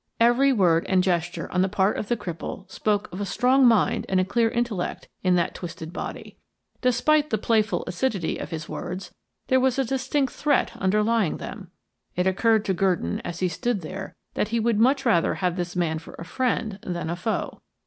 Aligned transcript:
Every 0.19 0.51
word 0.51 0.87
and 0.89 1.03
gesture 1.03 1.47
on 1.51 1.61
the 1.61 1.69
part 1.69 1.95
of 1.95 2.07
the 2.07 2.17
cripple 2.17 2.67
spoke 2.71 3.07
of 3.13 3.21
a 3.21 3.23
strong 3.27 3.67
mind 3.67 4.07
and 4.09 4.19
a 4.19 4.25
clear 4.25 4.49
intellect 4.49 5.07
in 5.21 5.35
that 5.35 5.53
twisted 5.53 5.93
body. 5.93 6.39
Despite 6.81 7.29
the 7.29 7.37
playful 7.37 7.83
acidity 7.85 8.39
of 8.39 8.49
his 8.49 8.67
words, 8.67 9.13
there 9.45 9.59
was 9.59 9.77
a 9.77 9.85
distinct 9.85 10.33
threat 10.33 10.75
underlying 10.77 11.37
them. 11.37 11.69
It 12.15 12.25
occurred 12.25 12.65
to 12.65 12.73
Gurdon 12.73 13.19
as 13.19 13.41
he 13.41 13.47
stood 13.47 13.81
there 13.81 14.15
that 14.33 14.47
he 14.47 14.59
would 14.59 14.79
much 14.79 15.05
rather 15.05 15.35
have 15.35 15.55
this 15.55 15.75
man 15.75 15.99
for 15.99 16.15
a 16.15 16.25
friend 16.25 16.79
than 16.81 17.07
a 17.07 17.15
foe. 17.15 17.61